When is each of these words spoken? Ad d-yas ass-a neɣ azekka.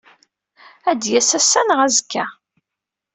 Ad 0.89 0.97
d-yas 1.01 1.29
ass-a 1.39 1.61
neɣ 1.67 1.79
azekka. 1.85 2.25